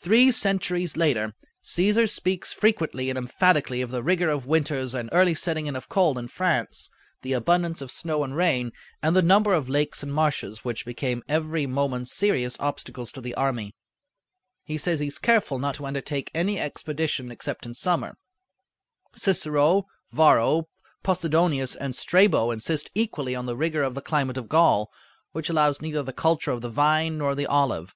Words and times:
Three 0.00 0.32
centuries 0.32 0.96
later, 0.96 1.34
C�sar 1.62 2.10
speaks 2.10 2.52
frequently 2.52 3.10
and 3.10 3.16
emphatically 3.16 3.80
of 3.80 3.92
the 3.92 4.02
rigor 4.02 4.28
of 4.28 4.44
winters 4.44 4.92
and 4.92 5.08
early 5.12 5.34
setting 5.36 5.66
in 5.66 5.76
of 5.76 5.88
cold 5.88 6.18
in 6.18 6.26
France, 6.26 6.90
the 7.22 7.32
abundance 7.32 7.80
of 7.80 7.92
snow 7.92 8.24
and 8.24 8.34
rain, 8.36 8.72
and 9.04 9.14
the 9.14 9.22
number 9.22 9.52
of 9.54 9.68
lakes 9.68 10.02
and 10.02 10.12
marshes 10.12 10.64
which 10.64 10.84
became 10.84 11.22
every 11.28 11.64
moment 11.64 12.08
serious 12.08 12.56
obstacles 12.58 13.12
to 13.12 13.20
the 13.20 13.36
army. 13.36 13.72
He 14.64 14.78
says 14.78 14.98
he 14.98 15.06
is 15.06 15.18
careful 15.20 15.60
not 15.60 15.76
to 15.76 15.86
undertake 15.86 16.32
any 16.34 16.58
expedition 16.58 17.30
except 17.30 17.64
in 17.64 17.72
summer. 17.72 18.16
Cicero, 19.14 19.86
Varro, 20.10 20.66
Possidonius, 21.04 21.76
and 21.76 21.94
Strabo 21.94 22.50
insist 22.50 22.90
equally 22.96 23.36
on 23.36 23.46
the 23.46 23.56
rigor 23.56 23.84
of 23.84 23.94
the 23.94 24.02
climate 24.02 24.38
of 24.38 24.48
Gaul, 24.48 24.90
which 25.30 25.48
allows 25.48 25.80
neither 25.80 26.02
the 26.02 26.12
culture 26.12 26.50
of 26.50 26.62
the 26.62 26.68
vine 26.68 27.18
nor 27.18 27.36
the 27.36 27.46
olive. 27.46 27.94